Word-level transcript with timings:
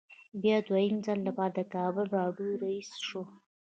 بیا 0.41 0.57
د 0.61 0.65
دویم 0.67 0.95
ځل 1.05 1.19
لپاره 1.27 1.51
د 1.55 1.59
کابل 1.73 2.05
راډیو 2.17 2.59
رییس 2.63 2.91
شو. 3.07 3.23